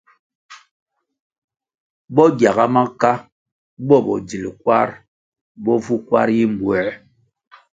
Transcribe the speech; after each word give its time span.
Bo 2.15 2.23
gyaga 2.37 2.65
maka 2.75 3.11
bo 3.87 3.97
bodzil 4.05 4.45
kwarʼ 4.61 4.95
bo 5.63 5.73
vu 5.83 5.95
kwar 6.07 6.27
yi 6.37 6.45
mbwē. 6.53 6.81